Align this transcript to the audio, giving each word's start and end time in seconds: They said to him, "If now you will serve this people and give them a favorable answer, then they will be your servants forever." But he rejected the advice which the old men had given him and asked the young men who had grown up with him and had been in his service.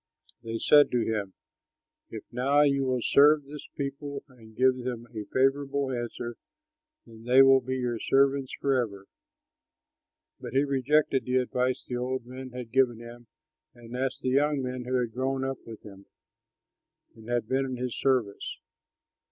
They 0.41 0.57
said 0.57 0.89
to 0.89 1.05
him, 1.05 1.35
"If 2.09 2.23
now 2.31 2.61
you 2.61 2.85
will 2.85 3.03
serve 3.03 3.43
this 3.43 3.67
people 3.77 4.23
and 4.27 4.55
give 4.57 4.77
them 4.77 5.05
a 5.13 5.25
favorable 5.25 5.91
answer, 5.91 6.37
then 7.05 7.25
they 7.25 7.43
will 7.43 7.61
be 7.61 7.77
your 7.77 7.99
servants 7.99 8.51
forever." 8.59 9.05
But 10.39 10.53
he 10.53 10.63
rejected 10.63 11.25
the 11.25 11.35
advice 11.35 11.83
which 11.83 11.85
the 11.85 11.97
old 11.97 12.25
men 12.25 12.49
had 12.49 12.71
given 12.71 12.97
him 12.97 13.27
and 13.75 13.95
asked 13.95 14.23
the 14.23 14.29
young 14.29 14.63
men 14.63 14.85
who 14.85 14.95
had 14.95 15.13
grown 15.13 15.43
up 15.43 15.59
with 15.67 15.83
him 15.83 16.07
and 17.13 17.29
had 17.29 17.47
been 17.47 17.65
in 17.65 17.77
his 17.77 17.95
service. 17.95 18.57